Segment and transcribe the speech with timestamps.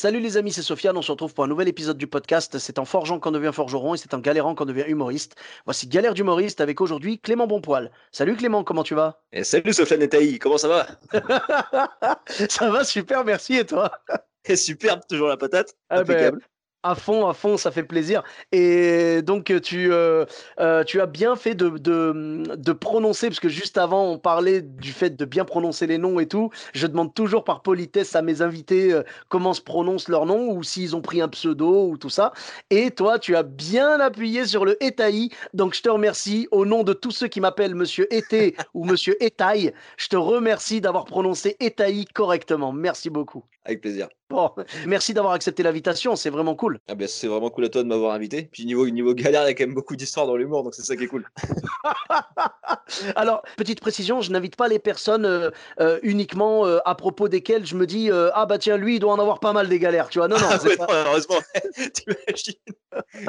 [0.00, 2.60] Salut les amis, c'est Sofiane, on se retrouve pour un nouvel épisode du podcast.
[2.60, 5.34] C'est en forgeant qu'on devient forgeron et c'est en galérant qu'on devient humoriste.
[5.64, 7.90] Voici Galère d'humoriste avec aujourd'hui Clément Bonpoil.
[8.12, 9.20] Salut Clément, comment tu vas?
[9.32, 10.86] Et Salut Sofiane et Taï, comment ça va?
[12.48, 13.90] Ça va super, merci et toi?
[14.54, 15.74] Superbe, toujours la patate.
[15.90, 16.38] Ah ben,
[16.82, 18.22] à fond, à fond, ça fait plaisir.
[18.52, 20.24] Et donc, tu, euh,
[20.60, 24.62] euh, tu as bien fait de, de, de, prononcer, parce que juste avant, on parlait
[24.62, 26.50] du fait de bien prononcer les noms et tout.
[26.74, 30.62] Je demande toujours par politesse à mes invités euh, comment se prononcent leurs noms ou
[30.62, 32.32] s'ils ont pris un pseudo ou tout ça.
[32.70, 35.30] Et toi, tu as bien appuyé sur le Etaï.
[35.54, 39.20] Donc, je te remercie au nom de tous ceux qui m'appellent Monsieur Été ou Monsieur
[39.22, 39.72] Etaï.
[39.96, 42.72] Je te remercie d'avoir prononcé Etaï correctement.
[42.72, 43.44] Merci beaucoup.
[43.68, 44.08] Avec plaisir.
[44.30, 44.50] Bon,
[44.86, 46.80] merci d'avoir accepté l'invitation, c'est vraiment cool.
[46.88, 48.48] Ah ben, c'est vraiment cool à toi de m'avoir invité.
[48.50, 50.82] Puis niveau, niveau galère, il y a quand même beaucoup d'histoires dans l'humour, donc c'est
[50.82, 51.28] ça qui est cool.
[53.16, 57.66] Alors, petite précision, je n'invite pas les personnes euh, euh, uniquement euh, à propos desquelles
[57.66, 60.08] je me dis Ah bah tiens, lui, il doit en avoir pas mal des galères,
[60.08, 60.28] tu vois.
[60.28, 61.36] Non, non, ah ouais, heureusement,
[61.92, 62.54] t'imagines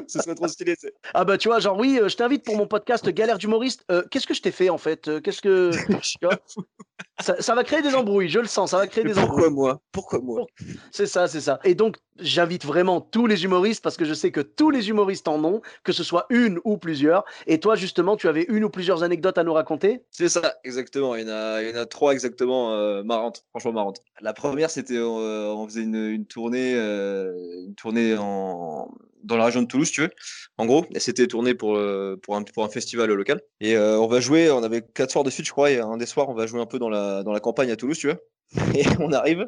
[0.07, 0.75] Ce serait trop stylé.
[1.13, 3.85] Ah bah tu vois, genre oui, je t'invite pour mon podcast Galère d'humoriste.
[4.11, 5.71] Qu'est-ce que je t'ai fait en fait Qu'est-ce que.
[7.19, 9.79] ça, ça, va créer des embrouilles, je le sens, ça va créer des pourquoi embrouilles.
[9.91, 10.19] Pourquoi moi?
[10.19, 10.45] Pourquoi moi?
[10.91, 11.59] C'est ça, c'est ça.
[11.63, 15.27] Et donc, j'invite vraiment tous les humoristes parce que je sais que tous les humoristes
[15.27, 17.25] en ont, que ce soit une ou plusieurs.
[17.47, 20.03] Et toi, justement, tu avais une ou plusieurs anecdotes à nous raconter?
[20.11, 21.15] C'est ça, exactement.
[21.15, 24.03] Il y en a, il y en a trois exactement euh, marrantes, franchement marrantes.
[24.21, 28.91] La première, c'était euh, on faisait une, tournée, euh, une tournée en,
[29.23, 30.09] dans la région de Toulouse, tu veux.
[30.57, 33.41] En gros, et c'était tourné pour, un, pour un festival local.
[33.61, 36.05] Et on va jouer, on avait quatre soirs de suite, je crois, et un des
[36.05, 38.19] soirs, on va jouer un peu dans la, dans la campagne à Toulouse, tu vois.
[38.75, 39.47] Et on arrive,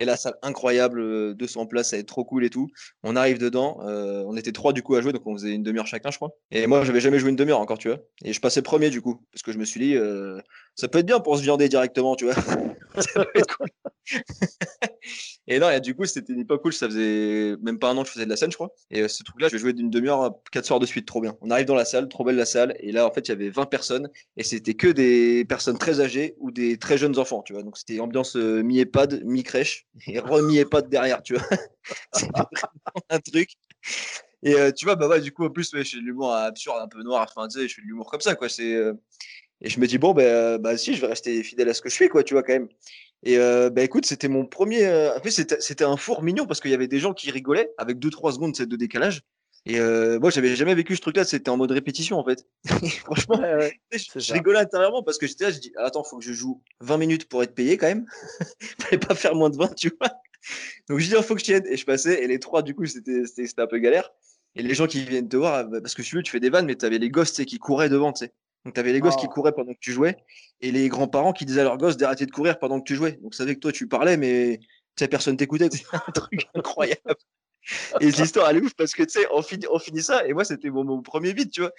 [0.00, 2.68] et la salle incroyable, 200 places, ça va être trop cool et tout.
[3.02, 5.62] On arrive dedans, euh, on était trois du coup à jouer, donc on faisait une
[5.62, 6.30] demi-heure chacun, je crois.
[6.50, 7.98] Et moi, j'avais jamais joué une demi-heure encore, tu vois.
[8.24, 10.40] Et je passais premier du coup, parce que je me suis dit, euh,
[10.80, 12.34] ça peut être bien pour se viander directement, tu vois.
[12.96, 13.68] ça peut être cool.
[15.46, 16.72] et non, et du coup, c'était pas cool.
[16.72, 18.70] Ça faisait même pas un an que je faisais de la scène, je crois.
[18.90, 21.36] Et euh, ce truc-là, je jouais d'une demi-heure, quatre soirs de suite, trop bien.
[21.42, 22.74] On arrive dans la salle, trop belle la salle.
[22.80, 24.08] Et là, en fait, il y avait 20 personnes.
[24.38, 27.62] Et c'était que des personnes très âgées ou des très jeunes enfants, tu vois.
[27.62, 31.44] Donc, c'était ambiance euh, mi-EHPAD, mi-crèche et re-mi-EHPAD derrière, tu vois.
[32.14, 32.30] c'était
[33.10, 33.50] un truc.
[34.42, 36.32] Et euh, tu vois, bah ouais, du coup, en plus, ouais, je fais de l'humour
[36.32, 37.30] absurde, un peu noir.
[37.30, 38.48] Enfin, tu sais, je fais de l'humour comme ça, quoi.
[38.48, 38.74] C'est.
[39.62, 41.90] Et je me dis, bon, bah, bah, si, je vais rester fidèle à ce que
[41.90, 42.68] je fais, quoi, tu vois, quand même.
[43.22, 44.86] Et euh, bah écoute, c'était mon premier.
[44.86, 45.14] Euh...
[45.14, 48.32] En c'était un four mignon parce qu'il y avait des gens qui rigolaient avec 2-3
[48.32, 49.22] secondes de décalage.
[49.66, 51.24] Et euh, moi, j'avais jamais vécu ce truc-là.
[51.24, 52.46] C'était en mode répétition en fait.
[53.04, 53.42] Franchement,
[53.92, 55.50] je, rigolais intérieurement parce que j'étais là.
[55.50, 58.06] Je dis, attends, faut que je joue 20 minutes pour être payé quand même.
[58.80, 60.12] Fallait pas faire moins de 20, tu vois.
[60.88, 61.66] Donc je dis, il faut que je tienne.
[61.66, 62.24] Et je passais.
[62.24, 63.22] Et les trois, du coup, c'était
[63.58, 64.10] un peu galère.
[64.56, 66.50] Et les gens qui viennent te voir, bah, parce que tu veux, tu fais des
[66.50, 68.32] vannes, mais tu avais les gosses qui couraient devant, tu sais.
[68.64, 70.16] Donc, tu avais les gosses qui couraient pendant que tu jouais
[70.60, 73.12] et les grands-parents qui disaient à leurs gosses d'arrêter de courir pendant que tu jouais.
[73.22, 74.60] Donc, ça savais que toi, tu parlais, mais
[75.08, 75.68] personne t'écoutait.
[75.72, 77.16] C'est un truc incroyable.
[78.00, 80.26] Et l'histoire, elle est ouf parce que tu sais, on finit, on finit ça.
[80.26, 81.72] Et moi, c'était mon, premier beat, tu vois.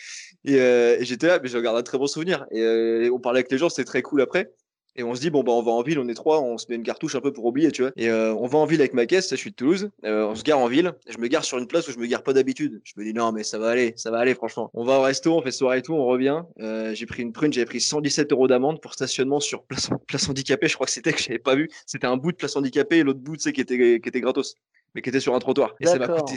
[0.45, 2.45] Et, euh, j'étais là, mais je regarde un très bon souvenir.
[2.51, 4.51] Et euh, on parlait avec les gens, c'était très cool après.
[4.95, 6.65] Et on se dit, bon, bah, on va en ville, on est trois, on se
[6.69, 7.91] met une cartouche un peu pour oublier, tu vois.
[7.95, 10.35] Et euh, on va en ville avec ma caisse, je suis de Toulouse, euh, on
[10.35, 12.33] se gare en ville, je me gare sur une place où je me gare pas
[12.33, 12.81] d'habitude.
[12.83, 14.69] Je me dis, non, mais ça va aller, ça va aller, franchement.
[14.73, 16.43] On va au resto, on fait soirée et tout, on revient.
[16.59, 20.27] Euh, j'ai pris une prune, j'avais pris 117 euros d'amende pour stationnement sur place, place
[20.27, 21.69] handicapée, je crois que c'était que j'avais pas vu.
[21.85, 24.21] C'était un bout de place handicapée et l'autre bout, tu sais, qui était, qui était
[24.21, 24.55] gratos,
[24.93, 25.75] mais qui était sur un trottoir.
[25.79, 26.35] Et ça m'a coûté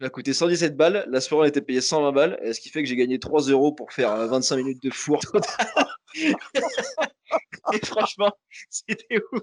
[0.00, 1.04] m'a coûté 117 balles.
[1.10, 2.38] La soirée, était payée 120 balles.
[2.54, 5.20] Ce qui fait que j'ai gagné 3 euros pour faire 25 minutes de four
[6.14, 8.32] et franchement,
[8.70, 9.42] c'était ouf.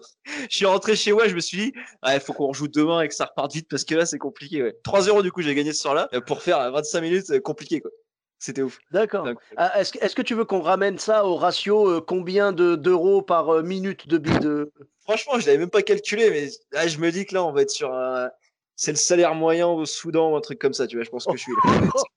[0.49, 1.73] Je suis rentré chez moi, je me suis dit,
[2.07, 4.73] il faut qu'on rejoue demain et que ça reparte vite parce que là, c'est compliqué.
[4.83, 7.81] 3 euros du coup, j'ai gagné ce soir-là euh, pour faire 25 minutes, euh, compliqué
[7.81, 7.91] quoi.
[8.39, 8.79] C'était ouf.
[8.91, 9.27] D'accord.
[9.55, 13.21] Ah, est-ce, est que tu veux qu'on ramène ça au ratio euh, combien de, d'euros
[13.21, 14.71] par minute de bide
[15.01, 17.61] Franchement, je l'avais même pas calculé, mais là, je me dis que là, on va
[17.61, 18.29] être sur un.
[18.75, 21.05] C'est le salaire moyen au Soudan ou un truc comme ça, tu vois.
[21.05, 21.71] Je pense que je suis là.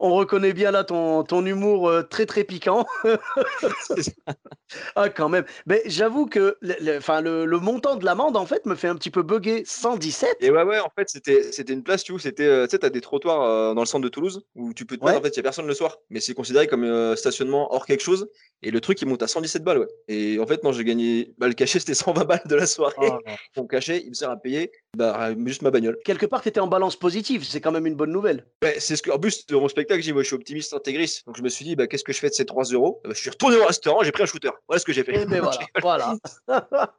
[0.00, 2.86] On reconnaît bien là ton, ton humour euh, très très piquant.
[4.96, 5.44] ah, quand même.
[5.66, 9.10] Mais j'avoue que le, le, le, montant de l'amende, en fait, me fait un petit
[9.10, 9.64] peu bugger.
[9.66, 12.78] 117 Et ouais, ouais, en fait, c'était une place, tu vois, c'était, euh, tu sais,
[12.78, 15.22] t'as des trottoirs euh, dans le centre de Toulouse où tu peux te mettre, en
[15.22, 15.98] fait, il n'y a personne le soir.
[16.10, 18.28] Mais c'est considéré comme stationnement hors quelque chose.
[18.62, 19.88] Et le truc, il monte à 117 balles, ouais.
[20.08, 21.34] Et en fait, non, j'ai gagné.
[21.38, 22.94] Bah, le cachet, c'était 120 balles de la soirée.
[23.00, 23.18] Oh,
[23.56, 25.98] Mon cachet, il me sert à payer bah, juste ma bagnole.
[26.04, 27.44] Quelque part, tu étais en balance positive.
[27.44, 28.44] C'est quand même une bonne nouvelle.
[28.62, 31.26] Ouais, c'est ce que, en plus, de mon spectacle, j'ai moi, je suis optimiste intégriste.
[31.26, 33.00] Donc, je me suis dit, bah, qu'est-ce que je fais de ces 3 euros?
[33.04, 34.50] Bah, Je suis retourné au restaurant, j'ai pris un shooter.
[34.68, 35.14] Voilà ce que j'ai fait.
[35.14, 35.40] Et eh ben
[35.80, 36.16] voilà.
[36.46, 36.94] voilà.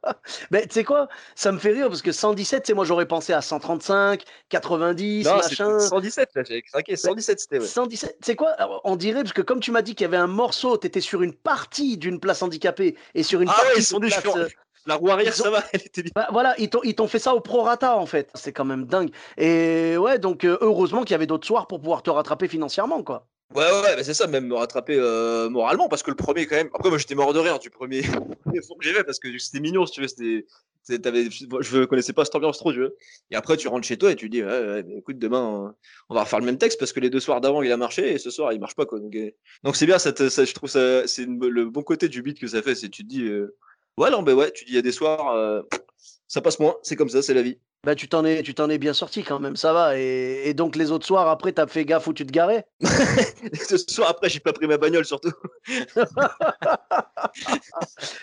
[0.50, 1.08] Mais tu sais quoi?
[1.36, 5.78] Ça me fait rire parce que 117, c'est moi, j'aurais pensé à 135, 90, machin.
[5.78, 6.96] 117, là, j'ai craqué.
[6.96, 7.58] 117, c'était.
[7.60, 7.66] Ouais.
[7.66, 8.56] 117, c'est quoi?
[8.82, 11.00] On dirait, parce que comme tu m'as dit qu'il y avait un morceau, tu étais
[11.00, 14.12] sur une partie d'une place handicapée et sur une ah partie ouais, ils sont des
[14.12, 14.48] euh,
[14.86, 16.12] la roue arrière, ça va, elle était bien.
[16.14, 18.30] Bah, voilà, ils t'ont fait ça au prorata en fait.
[18.34, 19.10] C'est quand même dingue.
[19.36, 23.02] Et ouais, donc euh, heureusement qu'il y avait d'autres soirs pour pouvoir te rattraper financièrement,
[23.02, 23.26] quoi.
[23.54, 26.46] Ouais, ouais, ouais bah, c'est ça, même me rattraper euh, moralement, parce que le premier,
[26.46, 26.70] quand même.
[26.74, 28.02] Après, moi, j'étais mort de rire du premier,
[28.44, 30.08] premier que j'ai fait, parce que c'était mignon, si tu veux.
[30.08, 30.44] C'était,
[30.88, 32.96] je connaissais pas cette ambiance trop, tu veux.
[33.30, 35.74] Et après, tu rentres chez toi et tu dis, ouais, écoute, demain,
[36.08, 38.12] on va refaire le même texte, parce que les deux soirs d'avant, il a marché,
[38.12, 38.98] et ce soir, il marche pas, quoi.
[38.98, 39.30] Donc, euh,
[39.72, 42.60] c'est bien, ça, ça, je trouve ça, c'est le bon côté du beat que ça
[42.60, 43.30] fait, c'est tu te dis.
[43.96, 45.62] Ouais, non, ben ouais, tu dis, il y a des soirs, euh,
[46.26, 47.58] ça passe moins, c'est comme ça, c'est la vie.
[47.84, 49.98] Bah, tu t'en es, tu t'en es bien sorti quand même, ça va.
[49.98, 52.66] Et, donc les autres soirs, après, t'as fait gaffe où tu te garais?
[53.68, 55.32] Ce soir, après, j'ai pas pris ma bagnole surtout.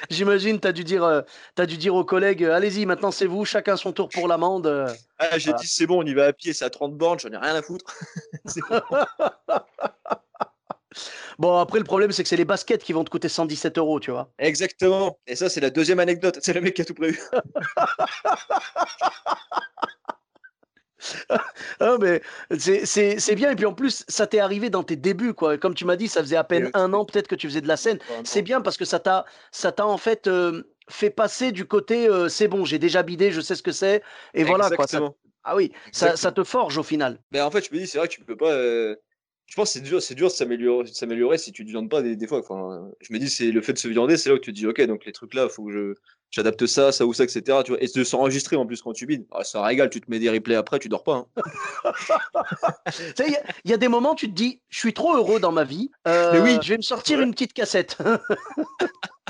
[0.09, 1.21] J'imagine, t'as dû dire, euh,
[1.57, 4.87] as dû dire aux collègues, allez-y, maintenant c'est vous, chacun son tour pour l'amende.
[5.19, 7.29] Ah, j'ai dit, c'est bon, on y va à pied, c'est à 30 bornes, j'en
[7.29, 7.85] ai rien à foutre.
[11.39, 13.99] Bon, après, le problème, c'est que c'est les baskets qui vont te coûter 117 euros,
[13.99, 14.31] tu vois.
[14.39, 15.19] Exactement.
[15.27, 16.39] Et ça, c'est la deuxième anecdote.
[16.41, 17.19] C'est le mec qui a tout prévu.
[21.79, 23.51] ah, mais c'est bien.
[23.51, 25.57] Et puis en plus, ça t'est arrivé dans tes débuts, quoi.
[25.57, 27.67] Comme tu m'as dit, ça faisait à peine un an peut-être que tu faisais de
[27.67, 27.99] la scène.
[28.23, 29.25] C'est bien parce que ça t'a
[29.79, 33.55] en fait euh, fait passer du côté euh, c'est bon, j'ai déjà bidé, je sais
[33.55, 34.03] ce que c'est.
[34.33, 34.85] Et voilà, quoi.
[35.43, 37.19] Ah oui, ça, ça, te forge au final.
[37.31, 38.51] Mais en fait, je me dis, c'est vrai que tu peux pas.
[38.51, 38.95] Euh,
[39.51, 42.25] je pense que c'est dur, c'est dur de s'améliorer, si tu ne viandes pas des,
[42.25, 42.39] fois.
[42.39, 44.57] Enfin, je me dis, c'est le fait de se viander, c'est là où tu te
[44.57, 45.93] dis, ok, donc les trucs là, il faut que je,
[46.29, 47.57] j'adapte ça, ça ou ça, etc.
[47.65, 50.09] Tu vois, et de s'enregistrer en plus quand tu bides, ah, ça régale, tu te
[50.09, 51.25] mets des replays après, tu dors pas.
[53.19, 53.39] Il hein.
[53.65, 56.41] y, a des moments, tu te dis, je suis trop heureux dans ma vie, euh,
[56.41, 56.57] oui.
[56.61, 57.97] je vais me sortir une petite cassette.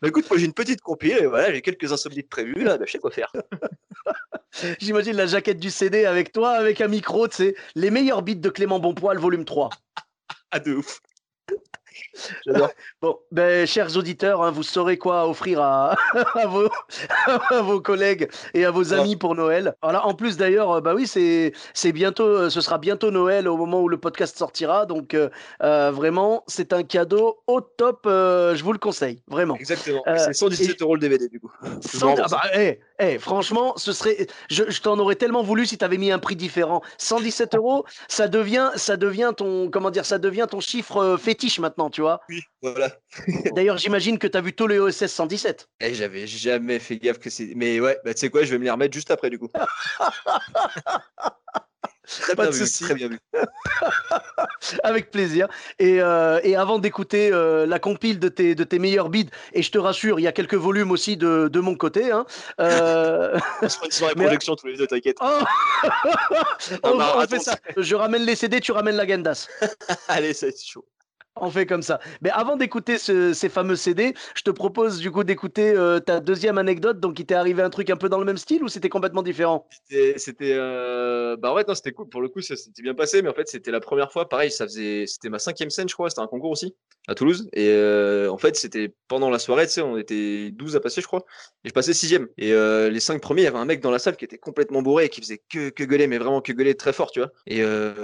[0.00, 2.84] bah écoute, moi j'ai une petite compile, et voilà, j'ai quelques insomnies prévues, là, bah,
[2.86, 3.32] je sais quoi faire.
[4.80, 8.34] J'imagine la jaquette du CD avec toi, avec un micro, tu sais, les meilleurs beats
[8.34, 9.70] de Clément Bonpoil, volume 3.
[10.50, 11.00] ah, de ouf.
[13.02, 16.46] Bon, ben, chers auditeurs, hein, vous saurez quoi offrir à,
[17.62, 19.74] vos, collègues et à vos amis pour Noël.
[19.82, 23.48] Voilà, en plus d'ailleurs, euh, bah oui, c'est c'est bientôt, euh, ce sera bientôt Noël
[23.48, 25.28] au moment où le podcast sortira, donc euh,
[25.60, 28.00] vraiment, c'est un cadeau au top.
[28.04, 29.56] je vous le conseille, vraiment.
[29.56, 30.02] Exactement.
[30.16, 31.50] c'est 117 euros le DVD du coup.
[31.62, 35.78] ah bah, hey, eh, hey, franchement, ce serait, je, je t'en aurais tellement voulu si
[35.78, 36.82] tu avais mis un prix différent.
[36.98, 41.87] 117 euros, ça devient, ça devient ton, comment dire, ça devient ton chiffre fétiche maintenant,
[41.90, 42.20] tu vois.
[42.28, 42.90] Oui, voilà.
[43.54, 45.68] D'ailleurs, j'imagine que tu as vu tous les OSS 117.
[45.80, 47.52] Eh, j'avais jamais fait gaffe que c'est.
[47.56, 49.48] Mais ouais, bah, tu sais quoi, je vais me les remettre juste après du coup.
[52.08, 52.84] Très Pas de souci.
[52.84, 53.18] Très bien vu.
[54.82, 55.46] Avec plaisir.
[55.78, 59.62] Et, euh, et avant d'écouter euh, la compile de tes, de tes meilleurs bids, et
[59.62, 62.10] je te rassure, il y a quelques volumes aussi de, de mon côté.
[62.10, 62.24] Hein,
[62.60, 63.38] euh...
[63.62, 65.18] on se la projection tous les deux, t'inquiète.
[65.20, 65.40] Oh
[66.82, 67.56] on, on fait ça.
[67.76, 69.46] Je ramène les CD, tu ramènes la Gendas.
[70.08, 70.86] Allez, c'est chaud.
[71.42, 72.00] On fait comme ça.
[72.22, 76.58] Mais avant d'écouter ces fameux CD, je te propose du coup d'écouter euh, ta deuxième
[76.58, 77.00] anecdote.
[77.00, 79.22] Donc, il t'est arrivé un truc un peu dans le même style ou c'était complètement
[79.22, 79.68] différent?
[79.88, 81.36] C'était, euh...
[81.36, 82.08] bah ouais, non, c'était cool.
[82.08, 84.28] Pour le coup, ça s'était bien passé, mais en fait, c'était la première fois.
[84.28, 86.10] Pareil, ça faisait, c'était ma cinquième scène, je crois.
[86.10, 86.74] C'était un concours aussi
[87.06, 87.48] à Toulouse.
[87.52, 91.00] Et euh, en fait, c'était pendant la soirée, tu sais, on était 12 à passer,
[91.00, 91.24] je crois.
[91.64, 92.28] Et je passais sixième.
[92.36, 94.38] Et euh, les cinq premiers, il y avait un mec dans la salle qui était
[94.38, 97.20] complètement bourré et qui faisait que, que gueuler, mais vraiment que gueuler très fort, tu
[97.20, 97.30] vois.
[97.46, 97.62] Et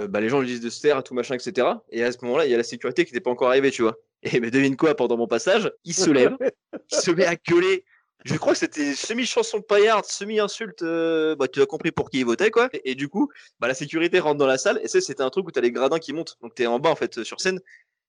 [0.09, 1.67] bah, les gens lui disent de se taire, tout machin, etc.
[1.91, 3.81] Et à ce moment-là, il y a la sécurité qui n'était pas encore arrivée, tu
[3.81, 3.97] vois.
[4.23, 6.35] Et mais devine quoi, pendant mon passage, il se lève,
[6.91, 7.83] il se met à gueuler.
[8.23, 10.81] Je crois que c'était semi-chanson de paillard, semi-insulte.
[10.81, 12.69] Euh, bah, tu as compris pour qui il votait, quoi.
[12.83, 13.29] Et, du coup,
[13.59, 14.79] bah, la sécurité rentre dans la salle.
[14.81, 16.35] Et ça, c'était un truc où tu as les gradins qui montent.
[16.41, 17.59] Donc, tu es en bas, en fait, sur scène.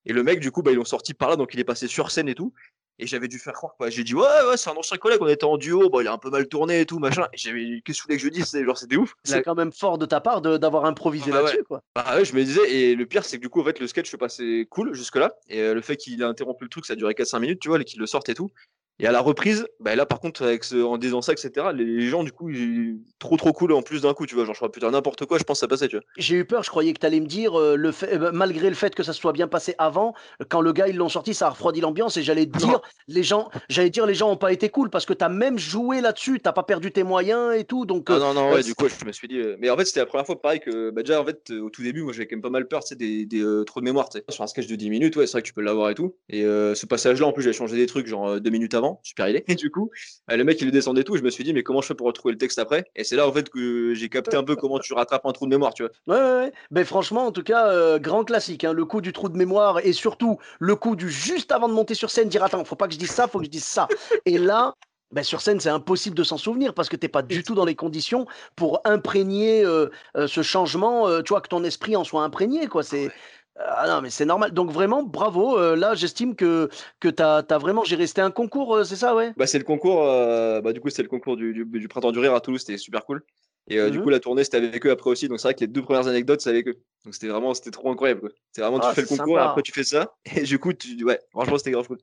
[0.06, 1.36] Et le mec, du coup, bah, ils l'ont sorti par là.
[1.36, 2.54] Donc, il est passé sur scène et tout.
[2.98, 3.90] Et j'avais dû faire croire, quoi.
[3.90, 6.12] J'ai dit, ouais, ouais, c'est un ancien collègue, on était en duo, bon, il a
[6.12, 7.26] un peu mal tourné et tout, machin.
[7.32, 8.64] Et j'avais, qu'est-ce que vous voulez que je dise?
[8.64, 9.14] Genre, c'était ouf.
[9.24, 11.82] C'est quand même fort de ta part d'avoir improvisé ah bah là-dessus, quoi.
[11.94, 13.86] Bah ouais, je me disais, et le pire, c'est que du coup, en fait, le
[13.86, 15.34] sketch se passait cool jusque-là.
[15.48, 17.68] Et euh, le fait qu'il a interrompu le truc, ça a duré 4-5 minutes, tu
[17.68, 18.50] vois, et qu'il le sorte et tout.
[18.98, 22.08] Et à la reprise, bah là par contre, avec ce, en disant ça, etc., les
[22.08, 24.44] gens du coup, ils, trop trop cool en plus d'un coup, tu vois.
[24.44, 26.04] Genre, je crois putain n'importe quoi, je pense que ça passait, tu vois.
[26.16, 28.68] J'ai eu peur, je croyais que tu allais me dire, euh, le fait, euh, malgré
[28.68, 30.14] le fait que ça soit bien passé avant,
[30.48, 33.50] quand le gars ils l'ont sorti, ça a refroidi l'ambiance et j'allais dire, les gens,
[33.68, 36.40] j'allais dire, les gens ont pas été cool parce que tu as même joué là-dessus,
[36.40, 37.84] t'as pas perdu tes moyens et tout.
[37.84, 39.40] Donc, non, non, non, ouais, du coup, je me suis dit.
[39.58, 41.82] mais en fait, c'était la première fois pareil que, bah, déjà, en fait, au tout
[41.82, 44.08] début, moi j'avais quand même pas mal peur, tu sais, des, des trous de mémoire,
[44.08, 44.24] tu sais.
[44.30, 46.14] Sur un sketch de 10 minutes, ouais, c'est vrai que tu peux l'avoir et tout.
[46.30, 49.36] Et ce passage-là, en plus, j'ai changé des trucs, genre deux minutes avant, super il
[49.36, 49.54] est.
[49.54, 49.90] du coup,
[50.28, 51.16] le mec, il le descendait tout.
[51.16, 52.84] Je me suis dit, mais comment je fais pour retrouver le texte après?
[52.94, 55.46] Et c'est là, en fait, que j'ai capté un peu comment tu rattrapes un trou
[55.46, 55.92] de mémoire, tu vois.
[56.06, 56.52] Ouais, ouais, ouais.
[56.70, 58.64] Ben, franchement, en tout cas, euh, grand classique.
[58.64, 61.74] Hein, le coup du trou de mémoire et surtout le coup du juste avant de
[61.74, 63.64] monter sur scène, dire Attends, faut pas que je dise ça, faut que je dise
[63.64, 63.88] ça.
[64.24, 64.74] et là,
[65.12, 67.54] ben sur scène, c'est impossible de s'en souvenir parce que tu n'es pas du tout
[67.54, 68.26] dans les conditions
[68.56, 72.66] pour imprégner euh, euh, ce changement, tu vois, que ton esprit en soit imprégné.
[72.66, 72.82] Quoi.
[72.82, 73.10] C'est,
[73.58, 74.52] ah non, mais c'est normal.
[74.52, 75.58] Donc vraiment, bravo.
[75.58, 76.68] Euh, là, j'estime que,
[77.00, 78.06] que tu as, vraiment géré.
[78.06, 79.32] C'était un concours, euh, c'est ça, ouais?
[79.36, 82.18] Bah, C'est le concours, euh, bah, du coup, c'est le concours du, du, Printemps du
[82.18, 83.22] Rire à Toulouse, c'était super cool.
[83.68, 85.26] Et du mmh coup, la tournée, c'était avec eux après aussi.
[85.26, 86.76] Donc c'est vrai que les deux premières anecdotes, c'est avec eux.
[87.04, 88.30] Donc c'était vraiment, c'était trop incroyable.
[88.52, 90.14] C'est vraiment, tu ah, fais le concours, et après tu fais ça.
[90.36, 91.98] Et du coup, tu, ouais, franchement, c'était grave cool.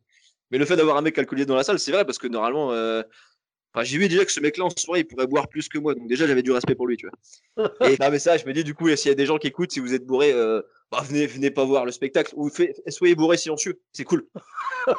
[0.52, 2.74] Mais le fait d'avoir un mec calculé dans la salle, c'est vrai, parce que normalement,
[3.76, 5.96] Enfin, j'ai vu déjà que ce mec-là en soirée, il pourrait boire plus que moi.
[5.96, 7.72] Donc déjà, j'avais du respect pour lui, tu vois.
[7.90, 9.48] Et non, mais ça, je me dis, du coup, s'il y a des gens qui
[9.48, 10.62] écoutent, si vous êtes bourré, euh,
[10.94, 12.52] bah, venez, venez pas voir le spectacle ou
[12.88, 13.82] soyez bourré silencieux.
[13.94, 14.28] C'est cool.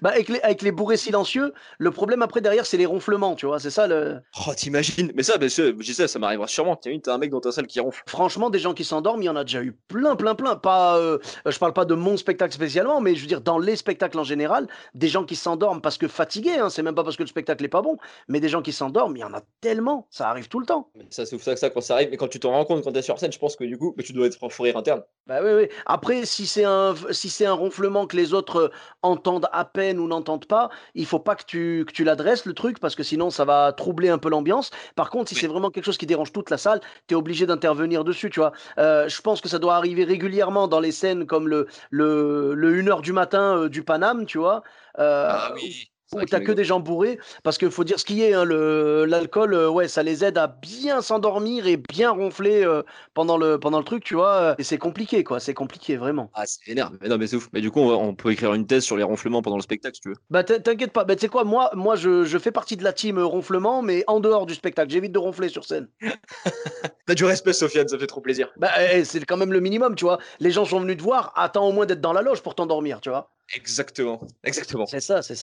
[0.00, 3.46] bah, avec, les, avec les bourrés silencieux, le problème après derrière, c'est les ronflements, tu
[3.46, 4.20] vois, c'est ça le.
[4.46, 6.76] Oh, t'imagines Mais ça, ben, je sais, ça m'arrivera sûrement.
[6.76, 8.04] T'as un mec dans ta salle qui ronfle.
[8.06, 10.54] Franchement, des gens qui s'endorment, il y en a déjà eu plein, plein, plein.
[10.54, 13.74] Pas, euh, je parle pas de mon spectacle spécialement, mais je veux dire, dans les
[13.74, 17.16] spectacles en général, des gens qui s'endorment parce que fatigués, hein, c'est même pas parce
[17.16, 17.96] que le spectacle est pas bon,
[18.28, 20.90] mais des gens qui s'endorment, il y en a tellement, ça arrive tout le temps.
[21.10, 23.02] Ça, c'est ça, ça quand ça arrive, mais quand tu t'en rends compte quand t'es
[23.02, 25.02] sur scène, je pense que du coup, tu dois être en fou interne.
[25.28, 25.68] Bah oui, oui.
[25.86, 30.08] Après, si c'est un, si c'est un ronflement que les autres entendent à peine ou
[30.08, 33.30] n'entendent pas, il faut pas que tu, que tu l'adresses le truc parce que sinon
[33.30, 34.72] ça va troubler un peu l'ambiance.
[34.96, 37.46] Par contre, si c'est vraiment quelque chose qui dérange toute la salle, tu es obligé
[37.46, 38.50] d'intervenir dessus, tu vois.
[38.78, 42.72] Euh, je pense que ça doit arriver régulièrement dans les scènes comme le, le, le
[42.72, 44.64] 1h du matin euh, du Paname, tu vois.
[44.98, 48.22] Euh, ah oui où t'as que des gens bourrés, parce qu'il faut dire ce qui
[48.22, 52.82] est, hein, l'alcool, euh, ouais, ça les aide à bien s'endormir et bien ronfler euh,
[53.14, 54.34] pendant, le, pendant le truc, tu vois.
[54.34, 56.30] Euh, et c'est compliqué, quoi, c'est compliqué, vraiment.
[56.34, 57.48] Ah, c'est énerve, mais non, mais c'est ouf.
[57.52, 60.02] Mais du coup, on, peut écrire une thèse sur les ronflements pendant le spectacle, si
[60.02, 60.16] tu veux.
[60.30, 62.92] Bah, t'inquiète pas, bah, tu sais quoi, moi, moi je, je, fais partie de la
[62.92, 65.88] team ronflement, mais en dehors du spectacle, j'évite de ronfler sur scène.
[67.06, 68.52] T'as du respect, Sofiane, ça fait trop plaisir.
[68.56, 70.18] Bah, eh, c'est quand même le minimum, tu vois.
[70.40, 73.00] Les gens sont venus te voir, attends au moins d'être dans la loge pour t'endormir,
[73.00, 73.30] tu vois.
[73.54, 74.86] Exactement, exactement.
[74.86, 75.42] C'est ça, c'est ça.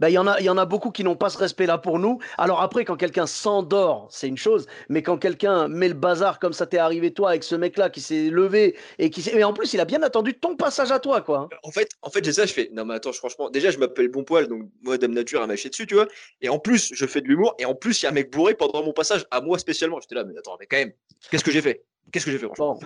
[0.00, 1.98] Ben, il y, en a, y en a beaucoup qui n'ont pas ce respect-là pour
[1.98, 2.18] nous.
[2.38, 6.52] Alors après, quand quelqu'un s'endort, c'est une chose, mais quand quelqu'un met le bazar comme
[6.52, 9.72] ça t'est arrivé toi avec ce mec-là qui s'est levé et qui et en plus
[9.72, 11.48] il a bien attendu ton passage à toi quoi.
[11.62, 14.08] En fait, en fait j'ai ça, je fais non mais attends, franchement, déjà je m'appelle
[14.08, 16.06] Bon Poil donc moi Dame Nature a mâché dessus, tu vois.
[16.40, 18.32] Et en plus, je fais de l'humour et en plus il y a un mec
[18.32, 20.00] bourré pendant mon passage à moi spécialement.
[20.00, 20.92] J'étais là mais attends, mais quand même,
[21.30, 21.84] qu'est-ce que j'ai fait?
[22.12, 22.80] Qu'est-ce que j'ai fait franchement?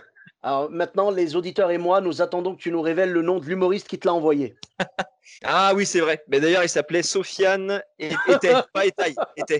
[0.44, 3.46] Alors maintenant, les auditeurs et moi, nous attendons que tu nous révèles le nom de
[3.46, 4.56] l'humoriste qui te l'a envoyé.
[5.42, 6.22] ah oui, c'est vrai.
[6.28, 9.58] Mais d'ailleurs, il s'appelait Sofiane et était, pas Etaï, était.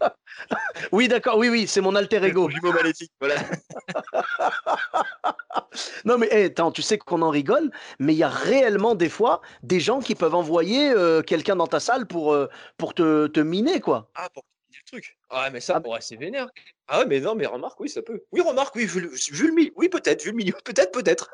[0.93, 1.39] Oui, d'accord.
[1.39, 2.51] Oui, oui, c'est mon alter ego.
[2.51, 3.37] Jumeau maléfique, voilà.
[6.05, 9.41] non mais attends, tu sais qu'on en rigole, mais il y a réellement des fois
[9.63, 13.41] des gens qui peuvent envoyer euh, quelqu'un dans ta salle pour, euh, pour te, te,
[13.41, 14.11] miner, quoi.
[14.15, 14.45] Ah, pour
[14.85, 15.17] truc.
[15.31, 16.49] Ah, mais ça, ah, c'est vénère.
[16.89, 18.23] Ah, ouais, mais non, mais remarque, oui, ça peut.
[18.33, 21.31] Oui, remarque, oui, vu le, le oui, peut-être, vu le milieu, peut-être, peut-être.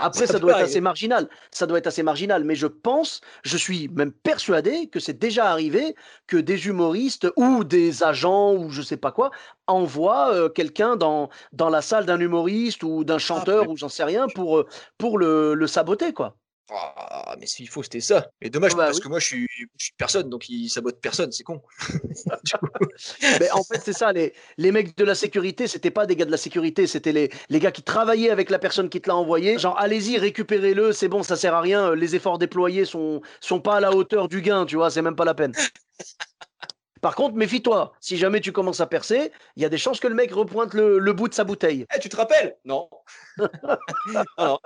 [0.00, 1.28] Après, ça, doit être assez marginal.
[1.50, 2.44] Ça doit être assez marginal.
[2.44, 5.94] Mais je pense, je suis même persuadé que c'est déjà arrivé
[6.26, 9.30] que des humoristes ou des agents ou je sais pas quoi
[9.66, 13.88] envoient euh, quelqu'un dans, dans la salle d'un humoriste ou d'un ah, chanteur ou j'en
[13.88, 16.36] sais rien pour, euh, pour le, le saboter, quoi.
[16.70, 18.28] Ah, mais s'il faut, c'était ça.
[18.42, 19.48] Mais dommage, bah parce que moi, je suis,
[19.78, 21.62] je suis personne, donc il sabote personne, c'est con.
[23.40, 26.26] mais en fait, c'est ça, les, les mecs de la sécurité, c'était pas des gars
[26.26, 29.16] de la sécurité, c'était les, les gars qui travaillaient avec la personne qui te l'a
[29.16, 29.58] envoyé.
[29.58, 33.76] Genre, allez-y, récupérez-le, c'est bon, ça sert à rien, les efforts déployés sont, sont pas
[33.76, 35.52] à la hauteur du gain, tu vois, c'est même pas la peine.
[37.00, 37.92] Par contre, méfie-toi.
[38.00, 40.74] Si jamais tu commences à percer, il y a des chances que le mec repointe
[40.74, 41.86] le, le bout de sa bouteille.
[41.94, 42.56] Eh, tu te rappelles?
[42.64, 42.88] Non.
[44.36, 44.60] Alors.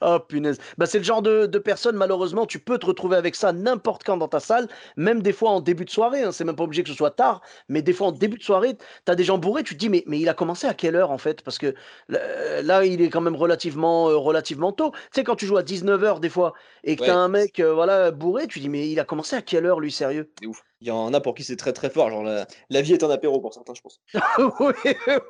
[0.00, 0.58] Oh punaise.
[0.78, 4.02] Bah, c'est le genre de, de personne, malheureusement, tu peux te retrouver avec ça n'importe
[4.04, 6.22] quand dans ta salle, même des fois en début de soirée.
[6.22, 8.42] hein, C'est même pas obligé que ce soit tard, mais des fois en début de
[8.42, 10.74] soirée, tu as des gens bourrés, tu te dis, mais, mais il a commencé à
[10.74, 11.42] quelle heure en fait?
[11.42, 11.74] Parce que
[12.08, 14.92] là, là, il est quand même relativement, euh, relativement tôt.
[14.92, 17.18] Tu sais, quand tu joues à 19h des fois et que tu as Ouais.
[17.18, 19.92] un mec euh, voilà, bourré, tu dis, mais il a commencé à quelle heure lui,
[19.92, 20.30] sérieux?
[20.40, 20.62] C'est ouf.
[20.80, 22.10] Il y en a pour qui c'est très très fort.
[22.10, 24.00] Genre la, la vie est un apéro pour certains, je pense.
[24.60, 24.72] Oui,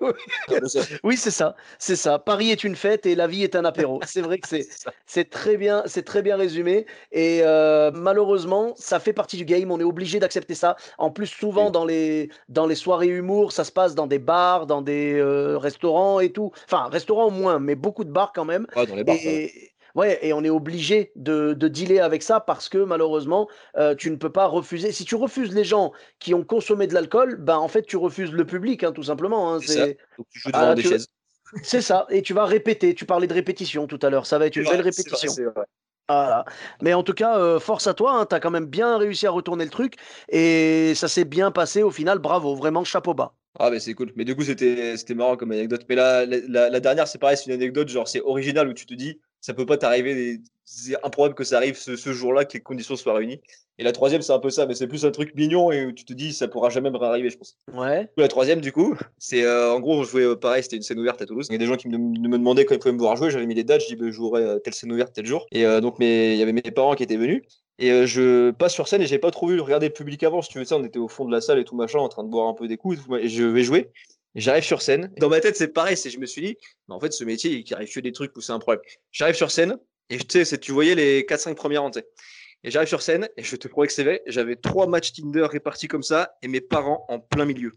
[0.00, 0.12] oui.
[1.04, 2.18] Oui, c'est ça, c'est ça.
[2.18, 4.00] Paris est une fête et la vie est un apéro.
[4.04, 6.86] C'est vrai que c'est c'est c'est très bien, c'est très bien résumé.
[7.10, 9.70] Et euh, malheureusement, ça fait partie du game.
[9.72, 10.76] On est obligé d'accepter ça.
[10.98, 14.66] En plus, souvent dans les dans les soirées humour, ça se passe dans des bars,
[14.66, 16.52] dans des euh, restaurants et tout.
[16.66, 18.66] Enfin, restaurants moins, mais beaucoup de bars quand même.
[18.76, 19.16] Ouais, dans les bars.
[19.16, 23.94] Et ouais, et on est obligé de, de dealer avec ça parce que malheureusement, euh,
[23.96, 24.92] tu ne peux pas refuser.
[24.92, 28.32] Si tu refuses les gens qui ont consommé de l'alcool, ben en fait, tu refuses
[28.32, 29.52] le public, hein, tout simplement.
[29.54, 29.58] hein.
[29.60, 29.84] C'est ça.
[29.86, 31.08] C'est Donc tu joues devant Ah, des tu- chaises.
[31.62, 32.94] C'est ça, et tu vas répéter.
[32.94, 35.32] Tu parlais de répétition tout à l'heure, ça va être une vrai, belle vrai, répétition.
[35.34, 35.64] c'est vrai.
[36.08, 36.44] Voilà.
[36.80, 39.30] Mais en tout cas, euh, force à toi, tu as quand même bien réussi à
[39.30, 39.96] retourner le truc
[40.30, 43.34] et ça s'est bien passé au final, bravo, vraiment chapeau bas.
[43.58, 44.12] Ah, mais c'est cool.
[44.16, 45.84] Mais du coup, c'était marrant comme anecdote.
[45.88, 46.24] Mais la-
[46.70, 49.54] la dernière, c'est pareil, c'est une anecdote, genre c'est original où tu te dis, ça
[49.54, 52.96] peut pas t'arriver, des- c'est improbable que ça arrive ce, ce jour-là, que les conditions
[52.96, 53.40] soient réunies.
[53.78, 55.92] Et la troisième, c'est un peu ça, mais c'est plus un truc mignon et où
[55.92, 57.56] tu te dis, ça pourra jamais me réarriver, je pense.
[57.72, 58.10] Ouais.
[58.18, 60.98] La troisième, du coup, c'est euh, en gros, on jouait euh, pareil, c'était une scène
[60.98, 61.46] ouverte à Toulouse.
[61.48, 63.30] Il y a des gens qui me, me demandaient quand ils pouvaient me voir jouer.
[63.30, 65.46] J'avais mis les dates, je dis, bah, je jouerai euh, telle scène ouverte tel jour.
[65.52, 67.42] Et donc, mes- il y avait mes parents qui étaient venus.
[67.78, 70.42] Et je passe sur scène et j'ai pas trop vu regarder le public avant.
[70.42, 72.08] Si tu veux ça, on était au fond de la salle et tout machin, en
[72.08, 72.98] train de boire un peu des coups.
[72.98, 73.88] et tout, Et je vais jouer.
[74.38, 75.12] J'arrive sur scène.
[75.18, 75.96] Dans ma tête, c'est pareil.
[75.96, 76.56] Je me suis dit,
[76.88, 78.82] mais en fait, ce métier, il arrive que des trucs où c'est un problème.
[79.10, 79.78] J'arrive sur scène
[80.10, 82.06] et tu sais, tu voyais les 4-5 premières sais.
[82.64, 84.22] Et j'arrive sur scène et je te promets que c'est vrai.
[84.26, 87.72] J'avais trois matchs Tinder répartis comme ça et mes parents en plein milieu.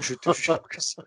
[0.00, 1.02] Je te jure que c'est.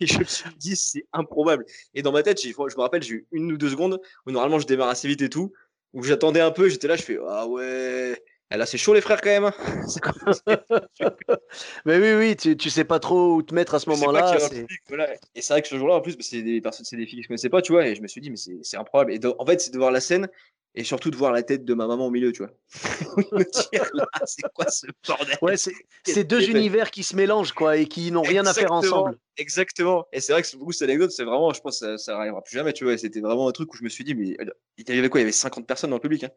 [0.00, 1.64] Et je me suis dit, c'est improbable.
[1.94, 4.58] Et dans ma tête, je me rappelle, j'ai eu une ou deux secondes où normalement
[4.58, 5.52] je démarre assez vite et tout,
[5.92, 9.00] où j'attendais un peu, j'étais là, je fais Ah ouais, elle a c'est chaud les
[9.00, 9.44] frères quand même.
[9.44, 9.54] hein.
[11.84, 14.38] Mais oui, oui, tu, tu sais pas trop où te mettre à ce moment-là.
[14.88, 15.14] voilà.
[15.34, 17.24] Et c'est vrai que ce jour-là, en plus, c'est des personnes, c'est des filles que
[17.24, 19.12] je connaissais pas, tu vois, et je me suis dit, mais c'est improbable.
[19.12, 20.28] Et de- en fait, c'est de voir la scène
[20.74, 22.52] et surtout de voir la tête de ma maman au milieu, tu vois.
[23.94, 25.38] là, c'est quoi ce bordel?
[25.42, 29.18] Ouais, c'est deux univers qui se mélangent, quoi, et qui n'ont rien à faire ensemble.
[29.38, 30.06] Exactement.
[30.12, 32.42] Et c'est vrai que ce- beaucoup cette anecdote, c'est vraiment, je pense, ça, ça arrivera
[32.42, 32.96] plus jamais, tu vois.
[32.98, 34.46] C'était vraiment un truc où je me suis dit, mais euh,
[34.78, 35.20] il y avait quoi?
[35.20, 36.24] Il y avait 50 personnes dans le public.
[36.24, 36.30] hein.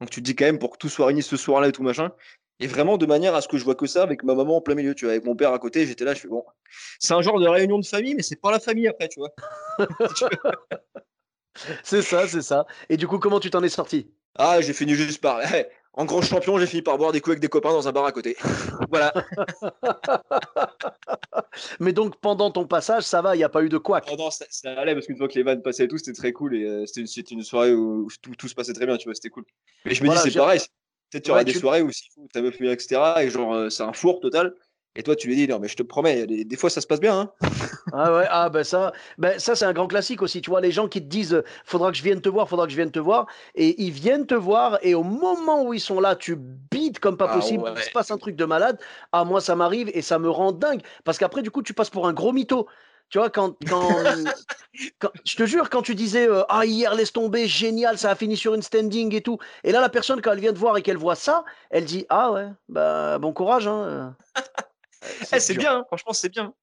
[0.00, 1.82] Donc tu te dis quand même pour que tout soit réuni ce soir-là et tout
[1.82, 2.12] machin.
[2.60, 4.60] Et vraiment de manière à ce que je vois que ça avec ma maman en
[4.60, 6.44] plein milieu, tu vois, avec mon père à côté, j'étais là, je fais bon.
[7.00, 9.30] C'est un genre de réunion de famille, mais c'est pas la famille après, tu vois.
[10.16, 10.52] Tu vois
[11.84, 12.66] C'est ça, c'est ça.
[12.88, 14.10] Et du coup, comment tu t'en es sorti?
[14.36, 15.40] Ah, j'ai fini juste par.
[15.96, 18.04] en grand champion, j'ai fini par boire des coups avec des copains dans un bar
[18.04, 18.36] à côté.
[18.90, 19.12] voilà.
[21.80, 24.06] Mais donc, pendant ton passage, ça va, il n'y a pas eu de couac.
[24.10, 26.12] Oh non, ça, ça allait parce qu'une fois que les vannes passaient et tout, c'était
[26.12, 28.96] très cool et euh, c'était une, une soirée où, tout, tout se passait très bien,
[28.96, 29.44] tu vois, c'était cool.
[29.84, 30.60] Mais je me Voilà, dis, c'est pareil,
[31.10, 33.70] peut-être tu auras Ouais, des tu- soirées où si ta meuf etc., et genre euh,
[33.70, 34.54] c'est un four total,
[34.96, 36.80] et toi tu lui dis, non, mais je te promets, il des, des fois ça
[36.80, 37.30] se passe bien, hein.
[37.92, 40.40] Ah ouais, ah ben ça, ben ça c'est un grand classique aussi.
[40.40, 42.72] Tu vois, les gens qui te disent, faudra que je vienne te voir, faudra que
[42.72, 46.00] je vienne te voir, et ils viennent te voir, et au moment où ils sont
[46.00, 47.82] là, tu bides comme pas Ah possible, il ouais.
[47.82, 48.80] se passe un truc de malade.
[49.12, 51.90] Ah moi ça m'arrive et ça me rend dingue, parce qu'après du coup tu passes
[51.90, 52.66] pour un gros mytho.
[53.10, 54.02] Tu vois, quand, quand,
[54.98, 58.14] quand- je te jure, quand tu disais euh, Ah, hier, laisse tomber, génial, ça a
[58.14, 59.38] fini sur une standing et tout.
[59.62, 62.06] Et là, la personne, quand elle vient te voir et qu'elle voit ça, elle dit
[62.08, 63.68] Ah ouais, bah bon courage.
[63.68, 64.16] Hein.
[65.32, 65.62] Eh, c'est dur.
[65.62, 66.54] bien, hein, franchement, c'est bien.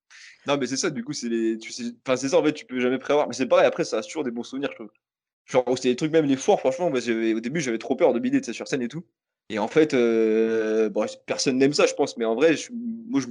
[0.48, 1.58] Non, mais c'est ça, du coup, c'est les.
[1.58, 1.84] Tu sais...
[2.06, 3.28] Enfin, c'est ça, en fait, tu peux jamais prévoir.
[3.28, 4.92] Mais c'est pareil, après, ça reste toujours des bons souvenirs, je trouve.
[5.46, 8.20] Genre, c'était des trucs, même les foires, franchement, moi, au début, j'avais trop peur de
[8.20, 9.04] bider, sur scène et tout.
[9.50, 12.72] Et en fait, euh, bon, personne n'aime ça, je pense, mais en vrai, je...
[12.72, 13.28] moi, je...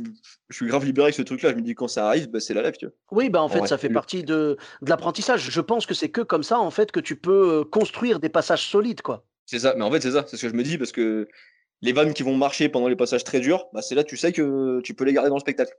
[0.50, 1.50] je suis grave libéré avec ce truc-là.
[1.50, 2.94] Je me dis, quand ça arrive, bah, c'est la live, tu vois.
[3.10, 5.50] Oui, bah en fait, ça fait le- partie de, de l'apprentissage.
[5.50, 8.28] Je pense que c'est que comme ça, en fait, que tu peux euh, construire des
[8.28, 9.24] passages solides, quoi.
[9.46, 11.26] C'est ça, mais en fait, c'est ça, c'est ce que je me dis, parce que
[11.82, 14.32] les vannes qui vont marcher pendant les passages très durs, bah, c'est là, tu sais
[14.32, 15.74] que tu peux les garder dans le spectacle.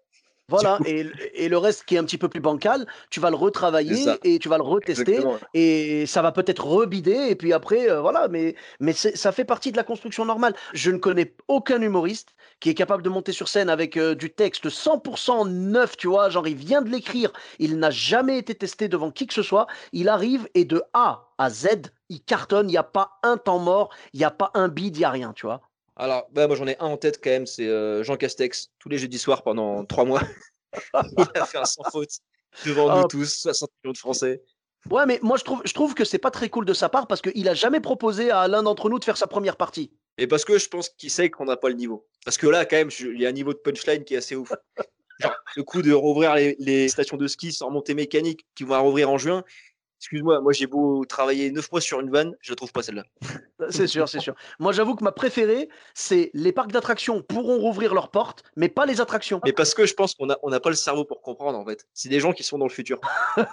[0.52, 3.38] Voilà, et, et le reste qui est un petit peu plus bancal, tu vas le
[3.38, 5.40] retravailler et tu vas le retester Exactement.
[5.54, 8.56] et ça va peut-être rebider et puis après, euh, voilà, mais,
[8.94, 10.54] ça fait partie de la construction normale.
[10.74, 14.30] Je ne connais aucun humoriste qui est capable de monter sur scène avec euh, du
[14.30, 18.90] texte 100% neuf, tu vois, genre il vient de l'écrire, il n'a jamais été testé
[18.90, 21.68] devant qui que ce soit, il arrive et de A à Z,
[22.10, 24.98] il cartonne, il n'y a pas un temps mort, il n'y a pas un bide,
[24.98, 25.62] il n'y a rien, tu vois.
[26.02, 28.90] Alors, bah, moi, j'en ai un en tête quand même, c'est euh, Jean Castex, tous
[28.90, 30.24] les jeudis soirs pendant trois mois.
[31.18, 32.10] Il a fait un sans faute
[32.66, 33.02] devant Oh.
[33.02, 34.42] nous tous, 60 millions de Français.
[34.90, 37.06] Ouais, mais moi je trouve, je trouve que c'est pas très cool de sa part
[37.06, 39.92] parce qu'il a jamais proposé à l'un d'entre nous de faire sa première partie.
[40.18, 42.08] Et parce que je pense qu'il sait qu'on n'a pas le niveau.
[42.26, 44.36] Parce que là, quand même, il y a un niveau de punchline qui est assez
[44.36, 44.52] ouf.
[45.20, 48.82] Genre, le coup de rouvrir les, les stations de ski sans montée mécanique qui vont
[48.82, 49.44] rouvrir en juin,
[50.02, 53.04] Excuse-moi, moi j'ai beau travailler neuf mois sur une vanne, je ne trouve pas celle-là.
[53.70, 54.34] C'est sûr, c'est sûr.
[54.58, 58.88] Moi j'avoue que ma préférée, c'est les parcs d'attractions pourront rouvrir leurs portes, mais pas
[58.88, 59.40] les attractions.
[59.46, 61.86] Mais parce que je pense qu'on n'a on pas le cerveau pour comprendre en fait.
[61.94, 63.00] C'est des gens qui sont dans le futur.
[63.38, 63.44] je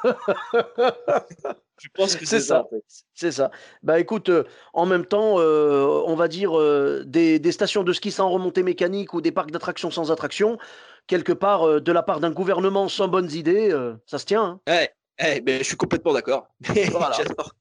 [1.93, 2.65] pense que c'est ça.
[3.13, 3.51] C'est ça.
[3.83, 7.93] Bah écoute, euh, en même temps, euh, on va dire euh, des, des, stations de
[7.93, 10.57] ski sans remontée mécanique ou des parcs d'attractions sans attractions,
[11.07, 14.43] quelque part de la part d'un gouvernement sans bonnes idées, ça se tient.
[14.43, 14.61] Hein.
[14.67, 14.91] Ouais.
[15.19, 16.49] Eh ben, je suis complètement d'accord.
[16.91, 17.13] Voilà.
[17.17, 17.55] J'adore.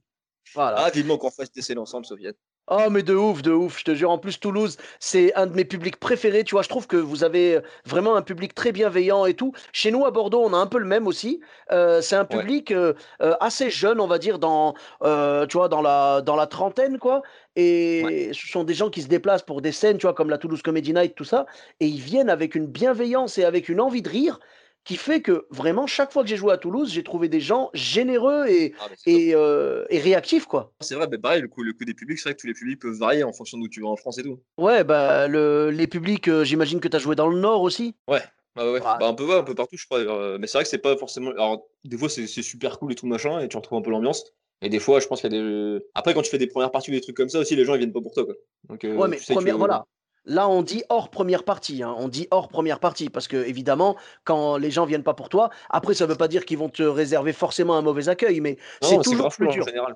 [0.54, 0.78] Voilà.
[0.80, 2.36] Ah, vivement qu'on fasse des scènes ensemble, Soviet.
[2.70, 4.12] Oh, mais de ouf, de ouf, je te jure.
[4.12, 6.44] En plus, Toulouse, c'est un de mes publics préférés.
[6.44, 9.54] Tu vois, je trouve que vous avez vraiment un public très bienveillant et tout.
[9.72, 11.40] Chez nous, à Bordeaux, on a un peu le même aussi.
[11.72, 15.82] Euh, c'est un public euh, euh, assez jeune, on va dire, dans, tu vois, dans,
[15.82, 17.22] la, dans la trentaine, quoi.
[17.56, 20.38] Et ce sont des gens qui se déplacent pour des scènes, tu vois, comme la
[20.38, 21.46] Toulouse Comedy Night, tout ça.
[21.80, 24.40] Et ils viennent avec une bienveillance et avec une envie de rire
[24.88, 27.70] qui fait que vraiment, chaque fois que j'ai joué à Toulouse, j'ai trouvé des gens
[27.74, 30.46] généreux et, ah, et, euh, et, réactifs.
[30.46, 30.72] quoi.
[30.80, 32.54] C'est vrai, mais pareil, le coup, le coup des publics, c'est vrai que tous les
[32.54, 34.40] publics peuvent varier en fonction d'où tu vas en France et tout.
[34.58, 37.96] Ouais, bah, le, les publics, euh, j'imagine que tu as joué dans le Nord aussi
[38.08, 38.22] Ouais.
[38.56, 40.00] Bah ouais, Bah, un peu un peu partout, je crois.
[40.00, 41.32] Euh, mais c'est vrai que c'est pas forcément.
[41.32, 44.24] Alors, des fois, c'est super cool et tout machin, et tu retrouves un peu l'ambiance.
[44.62, 45.80] Et des fois, je pense qu'il y a des.
[45.96, 47.76] Après, quand tu fais des premières parties ou des trucs comme ça aussi, les gens
[47.76, 48.26] ils viennent pas pour toi.
[48.26, 48.36] Quoi.
[48.70, 49.86] Donc, ouais, mais première, voilà.
[50.28, 51.82] Là, on dit hors première partie.
[51.84, 51.96] Hein.
[51.98, 55.50] On dit hors première partie parce que, évidemment, quand les gens viennent pas pour toi,
[55.70, 58.58] après, ça ne veut pas dire qu'ils vont te réserver forcément un mauvais accueil, mais
[58.82, 59.64] c'est toujours plus dur.
[59.64, 59.96] En général.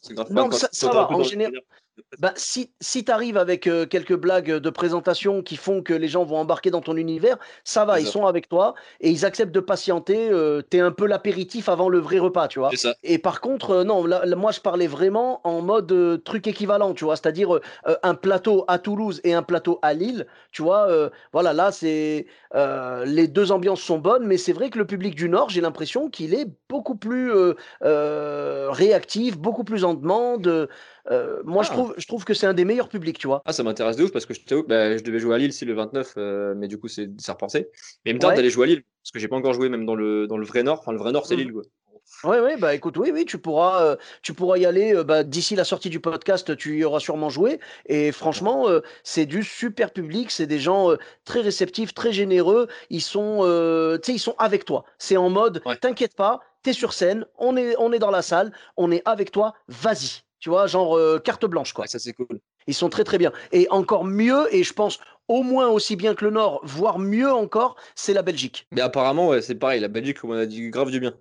[0.00, 1.10] C'est grave, Non, ça, ça va.
[1.10, 1.60] En général,
[2.18, 6.08] bah, si si tu arrives avec euh, quelques blagues de présentation qui font que les
[6.08, 9.54] gens vont embarquer dans ton univers, ça va, ils sont avec toi et ils acceptent
[9.54, 10.28] de patienter.
[10.30, 12.70] Euh, tu es un peu l'apéritif avant le vrai repas, tu vois.
[13.02, 14.06] Et par contre, euh, non,
[14.36, 17.60] moi je parlais vraiment en mode truc équivalent, tu vois, c'est-à-dire
[18.02, 21.10] un plateau à Toulouse et un plateau à Lille, tu vois.
[21.32, 25.28] voilà, là, c'est les deux ambiances sont bonnes, mais c'est vrai que le public du
[25.28, 27.32] Nord, j'ai l'impression qu'il est beaucoup plus
[27.80, 30.68] réactif, beaucoup plus en demande.
[31.10, 31.74] Euh, moi, je, ah.
[31.74, 33.42] trouve, je trouve que c'est un des meilleurs publics, tu vois.
[33.44, 35.64] Ah, ça m'intéresse de ouf parce que je, bah, je devais jouer à Lille si
[35.64, 37.68] le 29, euh, mais du coup, c'est repensé.
[38.04, 39.84] Mais il me tarde d'aller jouer à Lille parce que j'ai pas encore joué même
[39.84, 40.80] dans le, dans le vrai Nord.
[40.80, 41.40] Enfin, le vrai Nord, c'est mmh.
[41.40, 41.62] Lille, quoi.
[42.22, 45.56] Oui, oui, bah écoute, oui, oui, tu pourras, euh, tu pourras y aller bah, d'ici
[45.56, 47.60] la sortie du podcast, tu y auras sûrement joué.
[47.86, 48.66] Et franchement,
[49.02, 50.90] c'est du super public, c'est des gens
[51.24, 52.68] très réceptifs, très généreux.
[52.88, 53.40] Ils sont,
[54.02, 54.84] tu sais, ils sont avec toi.
[54.98, 58.52] C'est en mode, t'inquiète pas, t'es sur scène, on est, on est dans la salle,
[58.76, 60.22] on est avec toi, vas-y.
[60.44, 61.86] Tu vois, genre euh, carte blanche, quoi.
[61.86, 62.38] ça, c'est cool.
[62.66, 63.32] Ils sont très, très bien.
[63.52, 67.32] Et encore mieux, et je pense au moins aussi bien que le Nord, voire mieux
[67.32, 68.66] encore, c'est la Belgique.
[68.70, 69.80] Mais apparemment, ouais, c'est pareil.
[69.80, 71.14] La Belgique, on a dit grave du bien.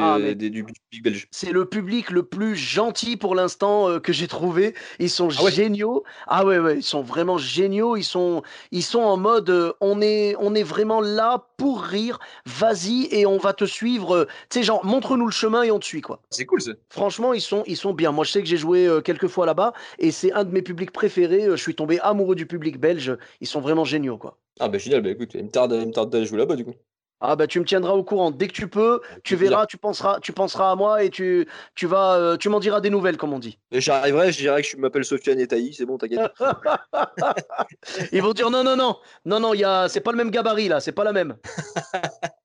[0.00, 1.26] Ah, du public belge.
[1.32, 4.74] C'est le public le plus gentil pour l'instant euh, que j'ai trouvé.
[5.00, 6.04] Ils sont ah géniaux.
[6.28, 7.96] Ah ouais, ouais, ils sont vraiment géniaux.
[7.96, 12.20] Ils sont, ils sont en mode, euh, on est, on est vraiment là pour rire.
[12.46, 14.14] Vas-y et on va te suivre.
[14.14, 16.20] Euh, tu sais, genre, montre-nous le chemin et on te suit, quoi.
[16.30, 16.72] C'est cool, ça.
[16.88, 18.12] Franchement, ils sont, ils sont bien.
[18.12, 20.92] Moi, je sais que j'ai joué quelques fois là-bas et c'est un de mes publics
[20.92, 21.48] préférés.
[21.50, 23.16] je suis tombé amoureux du public belge.
[23.40, 24.38] Ils sont vraiment géniaux, quoi.
[24.60, 25.02] Ah bah génial.
[25.02, 26.74] Bah écoute, il me tarde, il me tarde d'aller jouer là-bas, du coup.
[27.20, 30.20] Ah bah tu me tiendras au courant dès que tu peux, tu verras, tu penseras,
[30.20, 33.32] tu penseras à moi et tu, tu vas, euh, tu m'en diras des nouvelles comme
[33.32, 33.58] on dit.
[33.72, 36.32] J'arriverai, je dirais que je m'appelle Sofiane et Taï, c'est bon, t'inquiète.
[38.12, 40.80] Ils vont dire non non non, non non, il c'est pas le même gabarit là,
[40.80, 41.36] c'est pas la même.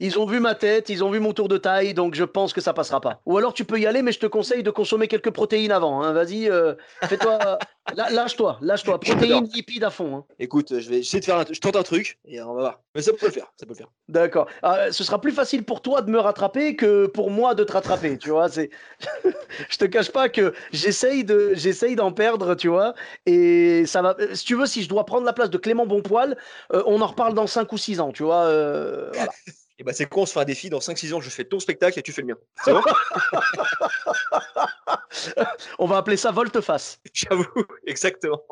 [0.00, 2.52] Ils ont vu ma tête, ils ont vu mon tour de taille, donc je pense
[2.52, 3.20] que ça passera pas.
[3.26, 6.02] Ou alors tu peux y aller, mais je te conseille de consommer quelques protéines avant.
[6.02, 6.12] Hein.
[6.12, 7.58] Vas-y, euh, fais-toi,
[7.94, 9.00] lâche-toi, lâche-toi.
[9.00, 10.16] Protéines, lipides à fond.
[10.16, 10.24] Hein.
[10.38, 11.44] Écoute, je vais essayer de faire, un...
[11.50, 12.80] je tente un truc et on va voir.
[12.94, 13.90] Mais ça peut le faire, ça peut le faire.
[14.08, 14.46] D'accord.
[14.62, 17.72] Ah, ce sera plus facile pour toi de me rattraper que pour moi de te
[17.72, 18.18] rattraper.
[18.18, 18.70] Tu vois, c'est.
[19.68, 22.94] je te cache pas que j'essaye de, j'essaye d'en perdre, tu vois,
[23.26, 24.16] et ça va.
[24.32, 26.36] Si tu veux, si je dois prendre la place de Clément Bonpoil,
[26.72, 28.44] euh, on en reparle dans 5 ou 6 ans, tu vois.
[28.44, 29.32] Euh, voilà.
[29.78, 31.60] Et bah c'est con, on se fera un défi dans 5-6 ans, je fais ton
[31.60, 32.36] spectacle et tu fais le mien.
[32.64, 32.82] C'est bon?
[35.78, 37.00] On va appeler ça volte-face.
[37.12, 37.46] J'avoue,
[37.86, 38.42] exactement.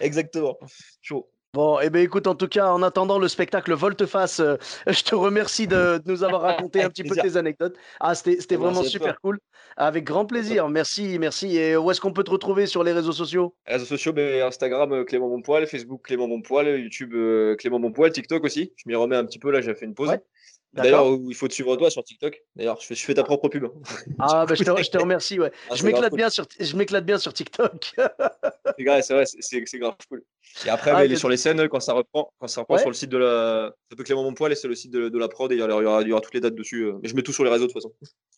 [0.00, 0.58] Exactement.
[1.02, 1.28] Chaud.
[1.54, 4.56] Bon, eh ben écoute, en tout cas, en attendant le spectacle Volte-Face, euh,
[4.88, 7.76] je te remercie de, nous avoir raconté un petit peu tes anecdotes.
[8.00, 9.38] Ah, c'était vraiment super cool.
[9.76, 10.68] Avec grand plaisir.
[10.68, 11.56] Merci, merci.
[11.56, 13.54] Et où est-ce qu'on peut te retrouver sur les réseaux sociaux?
[13.66, 18.42] Réseaux sociaux, ben, Instagram euh, Clément Bonpoil, Facebook Clément Bonpoil, YouTube euh, Clément Bonpoil, TikTok
[18.42, 18.72] aussi.
[18.74, 20.10] Je m'y remets un petit peu là, j'ai fait une pause.
[20.72, 22.42] D'ailleurs, il faut te suivre toi sur TikTok.
[22.56, 23.66] D'ailleurs, je fais, ta propre pub.
[24.18, 25.38] Ah, bah, je, te, remercie.
[25.38, 25.52] Ouais.
[25.70, 27.92] Ah, je m'éclate bien sur, je m'éclate bien sur TikTok.
[27.96, 30.24] c'est grave, c'est vrai, c'est grave cool.
[30.66, 32.88] Et après, ah, il est sur les scènes quand ça reprend, quand ça reprend sur
[32.88, 35.50] le site de la, ça peut Clément Monpoil et c'est le site de, la prod
[35.50, 36.84] et il y, aura, il y, aura, toutes les dates dessus.
[36.84, 36.98] Euh.
[37.02, 37.92] Mais je mets tout sur les réseaux de toute façon.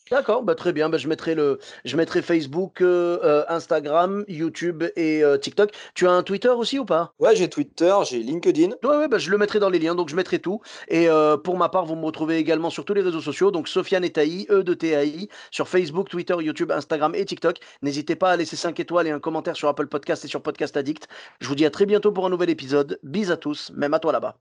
[0.08, 0.88] D'accord, bah très bien.
[0.88, 5.72] Bah, je mettrai le, je mettrai Facebook, euh, euh, Instagram, YouTube et euh, TikTok.
[5.94, 7.12] Tu as un Twitter aussi ou pas?
[7.18, 8.70] Ouais, j'ai Twitter, j'ai LinkedIn.
[8.84, 10.60] Ouais, ouais, bah, je le mettrai dans les liens, donc je mettrai tout.
[10.86, 11.08] Et
[11.42, 14.10] pour ma part, vous me retrouvez également sur tous les réseaux sociaux, donc Sofiane et
[14.10, 17.58] Taï, E de TAI, sur Facebook, Twitter, YouTube, Instagram et TikTok.
[17.82, 20.76] N'hésitez pas à laisser 5 étoiles et un commentaire sur Apple Podcast et sur Podcast
[20.76, 21.08] Addict.
[21.40, 22.98] Je vous dis à très bientôt pour un nouvel épisode.
[23.02, 24.36] Bis à tous, même à toi là-bas.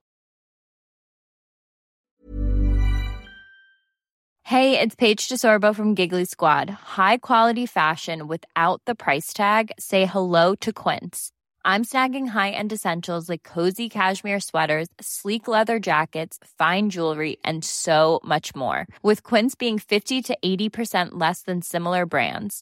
[4.43, 6.69] Hey, it's Paige DeSorbo from Giggly Squad.
[6.69, 9.71] High quality fashion without the price tag.
[9.79, 11.31] Say hello to Quince.
[11.65, 18.19] I'm snagging high-end essentials like cozy cashmere sweaters, sleek leather jackets, fine jewelry, and so
[18.23, 18.85] much more.
[19.01, 22.61] With Quince being 50 to 80% less than similar brands.